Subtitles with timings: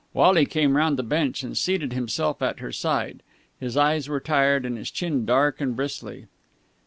[0.13, 3.21] Wally came round the bench and seated himself at her side.
[3.59, 6.25] His eyes were tired, and his chin dark and bristly.